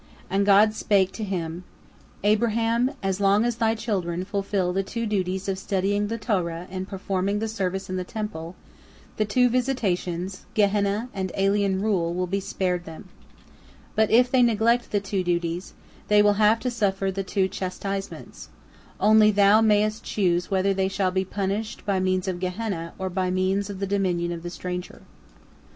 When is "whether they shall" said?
20.49-21.11